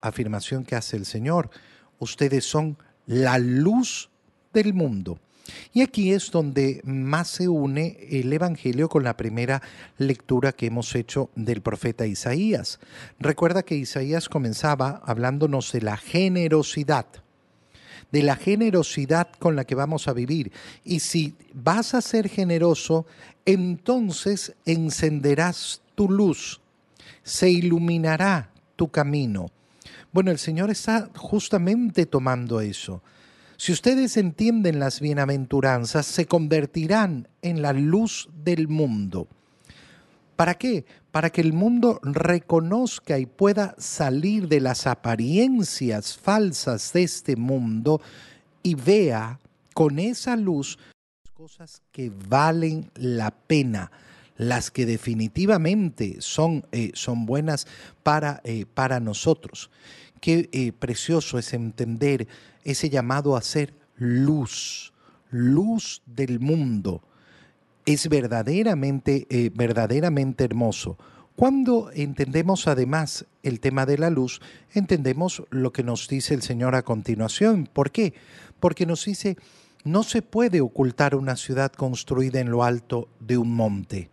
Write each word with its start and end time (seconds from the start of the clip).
afirmación 0.00 0.64
que 0.64 0.76
hace 0.76 0.96
el 0.96 1.06
Señor. 1.06 1.50
Ustedes 1.98 2.44
son 2.44 2.78
la 3.06 3.38
luz 3.38 4.10
del 4.52 4.74
mundo. 4.74 5.18
Y 5.72 5.82
aquí 5.82 6.12
es 6.12 6.30
donde 6.30 6.80
más 6.84 7.28
se 7.28 7.48
une 7.48 7.96
el 8.10 8.32
Evangelio 8.32 8.88
con 8.88 9.04
la 9.04 9.16
primera 9.16 9.62
lectura 9.96 10.52
que 10.52 10.66
hemos 10.66 10.94
hecho 10.94 11.30
del 11.34 11.62
profeta 11.62 12.06
Isaías. 12.06 12.78
Recuerda 13.18 13.62
que 13.62 13.74
Isaías 13.74 14.28
comenzaba 14.28 15.00
hablándonos 15.04 15.72
de 15.72 15.80
la 15.80 15.96
generosidad, 15.96 17.06
de 18.12 18.22
la 18.22 18.36
generosidad 18.36 19.28
con 19.38 19.56
la 19.56 19.64
que 19.64 19.74
vamos 19.74 20.08
a 20.08 20.12
vivir. 20.12 20.52
Y 20.84 21.00
si 21.00 21.34
vas 21.54 21.94
a 21.94 22.02
ser 22.02 22.28
generoso, 22.28 23.06
entonces 23.46 24.54
encenderás 24.66 25.82
tu 25.94 26.10
luz, 26.10 26.60
se 27.22 27.50
iluminará 27.50 28.50
tu 28.76 28.88
camino. 28.88 29.50
Bueno, 30.12 30.30
el 30.30 30.38
Señor 30.38 30.70
está 30.70 31.10
justamente 31.16 32.06
tomando 32.06 32.60
eso. 32.60 33.02
Si 33.56 33.72
ustedes 33.72 34.16
entienden 34.16 34.78
las 34.78 35.00
bienaventuranzas, 35.00 36.06
se 36.06 36.26
convertirán 36.26 37.28
en 37.42 37.60
la 37.62 37.72
luz 37.72 38.28
del 38.44 38.68
mundo. 38.68 39.26
¿Para 40.36 40.54
qué? 40.54 40.84
Para 41.10 41.30
que 41.30 41.40
el 41.40 41.52
mundo 41.52 41.98
reconozca 42.04 43.18
y 43.18 43.26
pueda 43.26 43.74
salir 43.78 44.46
de 44.46 44.60
las 44.60 44.86
apariencias 44.86 46.16
falsas 46.16 46.92
de 46.92 47.02
este 47.02 47.34
mundo 47.34 48.00
y 48.62 48.76
vea 48.76 49.40
con 49.74 49.98
esa 49.98 50.36
luz 50.36 50.78
cosas 51.38 51.82
que 51.92 52.10
valen 52.28 52.90
la 52.96 53.30
pena, 53.30 53.92
las 54.38 54.70
que 54.70 54.86
definitivamente 54.86 56.16
son, 56.20 56.64
eh, 56.72 56.92
son 56.94 57.26
buenas 57.26 57.66
para, 58.02 58.40
eh, 58.44 58.64
para 58.72 59.00
nosotros. 59.00 59.70
Qué 60.20 60.48
eh, 60.52 60.72
precioso 60.72 61.38
es 61.38 61.52
entender 61.52 62.26
ese 62.64 62.88
llamado 62.88 63.36
a 63.36 63.42
ser 63.42 63.74
luz, 63.96 64.92
luz 65.30 66.02
del 66.06 66.40
mundo. 66.40 67.02
Es 67.84 68.08
verdaderamente, 68.08 69.26
verdaderamente 69.54 70.44
hermoso. 70.44 70.98
Cuando 71.36 71.90
entendemos 71.94 72.66
además 72.66 73.24
el 73.42 73.60
tema 73.60 73.86
de 73.86 73.96
la 73.96 74.10
luz, 74.10 74.40
entendemos 74.74 75.42
lo 75.50 75.72
que 75.72 75.82
nos 75.82 76.06
dice 76.06 76.34
el 76.34 76.42
Señor 76.42 76.74
a 76.74 76.82
continuación. 76.82 77.66
¿Por 77.72 77.90
qué? 77.90 78.12
Porque 78.60 78.84
nos 78.84 79.06
dice, 79.06 79.38
no 79.84 80.02
se 80.02 80.20
puede 80.20 80.60
ocultar 80.60 81.14
una 81.14 81.36
ciudad 81.36 81.72
construida 81.72 82.40
en 82.40 82.50
lo 82.50 82.62
alto 82.62 83.08
de 83.20 83.38
un 83.38 83.54
monte. 83.54 84.10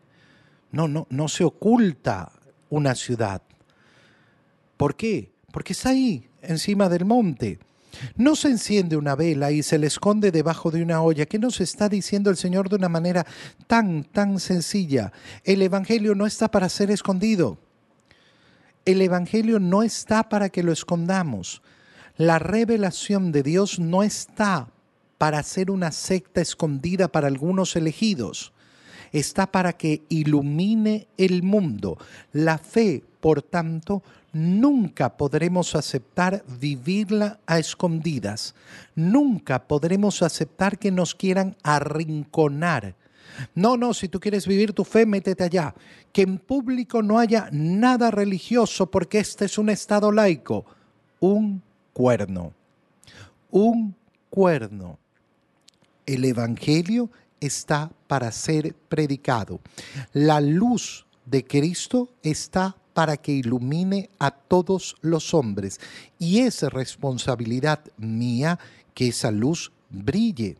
No, 0.76 0.90
no, 0.90 1.08
no 1.10 1.30
se 1.30 1.46
oculta 1.46 2.34
una 2.70 2.96
ciudad. 2.96 3.42
¿Por 4.76 4.98
qué? 4.98 5.32
Porque 5.54 5.72
está 5.72 5.92
ahí, 5.92 6.28
encima 6.42 6.90
del 6.90 7.06
monte. 7.06 7.60
No 8.18 8.36
se 8.36 8.50
enciende 8.50 8.98
una 8.98 9.16
vela 9.16 9.54
y 9.54 9.64
se 9.64 9.78
le 9.78 9.88
esconde 9.88 10.32
debajo 10.32 10.72
de 10.72 10.84
una 10.84 11.02
olla. 11.02 11.28
¿Qué 11.28 11.40
nos 11.40 11.62
está 11.62 11.88
diciendo 11.88 12.30
el 12.30 12.36
Señor 12.36 12.68
de 12.68 12.76
una 12.76 12.90
manera 12.90 13.26
tan, 13.68 14.04
tan 14.04 14.38
sencilla? 14.42 15.14
El 15.46 15.62
Evangelio 15.62 16.14
no 16.14 16.26
está 16.26 16.52
para 16.52 16.68
ser 16.68 16.92
escondido. 16.92 17.58
El 18.84 19.02
Evangelio 19.02 19.62
no 19.62 19.82
está 19.82 20.28
para 20.28 20.50
que 20.50 20.62
lo 20.62 20.74
escondamos. 20.74 21.62
La 22.18 22.38
revelación 22.38 23.32
de 23.32 23.44
Dios 23.44 23.80
no 23.80 24.04
está 24.04 24.68
para 25.18 25.42
ser 25.42 25.72
una 25.72 25.94
secta 25.94 26.42
escondida 26.42 27.08
para 27.08 27.28
algunos 27.28 27.78
elegidos 27.78 28.52
está 29.12 29.52
para 29.52 29.74
que 29.74 30.04
ilumine 30.10 31.08
el 31.18 31.44
mundo. 31.44 31.98
La 32.34 32.58
fe, 32.58 33.04
por 33.20 33.42
tanto, 33.42 34.04
nunca 34.34 35.16
podremos 35.18 35.76
aceptar 35.76 36.44
vivirla 36.60 37.40
a 37.46 37.60
escondidas. 37.60 38.54
Nunca 38.96 39.68
podremos 39.68 40.22
aceptar 40.22 40.78
que 40.78 40.92
nos 40.92 41.16
quieran 41.16 41.56
arrinconar. 41.64 42.96
No, 43.54 43.78
no, 43.78 43.94
si 43.94 44.08
tú 44.08 44.20
quieres 44.20 44.48
vivir 44.48 44.74
tu 44.74 44.84
fe, 44.84 45.06
métete 45.06 45.44
allá. 45.44 45.74
Que 46.12 46.22
en 46.22 46.38
público 46.38 47.02
no 47.02 47.20
haya 47.20 47.50
nada 47.52 48.12
religioso 48.12 48.90
porque 48.90 49.20
este 49.20 49.46
es 49.46 49.58
un 49.58 49.70
estado 49.70 50.12
laico. 50.12 50.66
Un 51.20 51.62
cuerno. 51.94 52.54
Un 53.52 53.96
cuerno. 54.30 55.00
El 56.06 56.26
Evangelio 56.26 57.10
está 57.40 57.92
para 58.08 58.32
ser 58.32 58.74
predicado. 58.90 59.60
La 60.14 60.42
luz 60.42 61.06
de 61.26 61.46
Cristo 61.46 62.10
está 62.24 62.76
para 62.94 63.18
que 63.18 63.34
ilumine 63.34 64.10
a 64.20 64.32
todos 64.32 64.96
los 65.02 65.34
hombres 65.34 65.80
y 66.18 66.40
es 66.40 66.62
responsabilidad 66.64 67.80
mía 67.98 68.58
que 68.94 69.10
esa 69.10 69.32
luz 69.32 69.72
brille. 69.90 70.58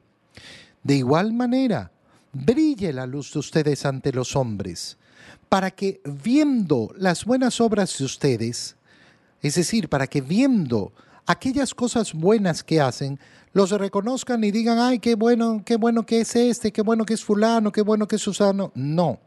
De 0.84 0.96
igual 0.96 1.34
manera, 1.34 1.92
brille 2.34 2.92
la 2.92 3.08
luz 3.08 3.34
de 3.34 3.40
ustedes 3.40 3.86
ante 3.86 4.12
los 4.12 4.36
hombres, 4.36 4.98
para 5.48 5.72
que 5.72 6.02
viendo 6.04 6.94
las 6.98 7.26
buenas 7.26 7.62
obras 7.62 7.98
de 7.98 8.06
ustedes, 8.06 8.76
es 9.42 9.56
decir, 9.56 9.90
para 9.90 10.08
que 10.08 10.22
viendo 10.22 10.92
aquellas 11.26 11.74
cosas 11.74 12.14
buenas 12.14 12.64
que 12.64 12.82
hacen, 12.82 13.20
los 13.54 13.72
reconozcan 13.72 14.44
y 14.44 14.52
digan, 14.52 14.80
ay, 14.80 15.00
qué 15.00 15.16
bueno, 15.16 15.64
qué 15.66 15.78
bueno 15.78 16.06
que 16.06 16.22
es 16.22 16.36
este, 16.36 16.72
qué 16.72 16.82
bueno 16.82 17.06
que 17.06 17.14
es 17.14 17.24
fulano, 17.24 17.72
qué 17.72 17.82
bueno 17.82 18.08
que 18.08 18.18
es 18.18 18.22
Susano. 18.22 18.72
No, 18.76 19.20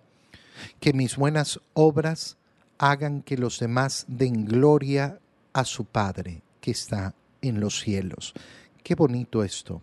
que 0.81 0.93
mis 0.93 1.17
buenas 1.17 1.61
obras 1.75 2.37
hagan 2.79 3.23
que 3.23 3.37
los 3.37 3.59
demás 3.59 4.05
den 4.07 4.45
gloria 4.45 5.19
a 5.53 5.65
su 5.65 5.85
Padre 5.85 6.43
que 6.61 6.71
está 6.71 7.15
en 7.43 7.61
los 7.61 7.81
cielos. 7.81 8.35
Qué 8.83 8.95
bonito 8.95 9.43
esto. 9.43 9.83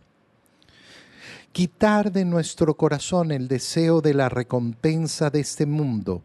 Quitar 1.51 2.11
de 2.11 2.25
nuestro 2.25 2.75
corazón 2.75 3.31
el 3.31 3.47
deseo 3.47 4.01
de 4.01 4.13
la 4.13 4.29
recompensa 4.29 5.29
de 5.29 5.39
este 5.39 5.65
mundo 5.65 6.21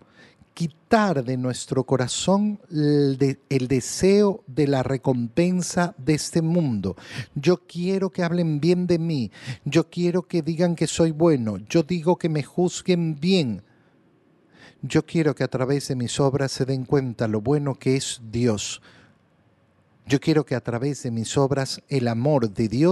quitar 0.61 1.25
de 1.25 1.39
nuestro 1.39 1.85
corazón 1.85 2.61
el, 2.71 3.39
el, 3.49 3.67
deseo 3.67 4.45
de 4.47 4.67
la 4.67 4.83
recompensa 4.83 5.95
de 5.97 6.13
este 6.13 6.43
mundo. 6.43 6.97
Yo 7.35 7.67
quiero 7.67 8.11
que 8.11 8.23
hablen 8.23 8.61
bien 8.61 8.87
de 8.87 8.99
mí, 8.99 9.31
yo 9.65 9.89
quiero 9.89 10.29
que 10.29 10.43
digan 10.43 10.77
que 10.77 10.87
soy 10.87 11.13
bueno, 11.13 11.57
yo 11.71 11.83
digo 11.83 12.19
que 12.19 12.29
me 12.29 12.43
juzguen 12.43 13.19
bien. 13.19 13.63
Yo 14.83 15.07
quiero 15.07 15.35
que 15.35 15.45
a 15.45 15.49
través 15.49 15.89
de 15.89 15.97
mis 15.97 16.21
obras 16.21 16.53
se 16.53 16.67
den 16.67 16.85
cuenta 16.85 17.27
lo 17.27 17.41
bueno 17.41 17.77
que 17.77 17.97
es 17.97 18.21
Dios. 18.31 18.83
Yo 20.05 20.21
quiero 20.21 20.45
que 20.45 20.57
a 20.57 20.61
través 20.61 21.05
de 21.05 21.11
mis 21.11 21.39
obras 21.39 21.81
el 21.89 22.07
amor 22.07 22.51
de 22.51 22.69
Dios 22.69 22.89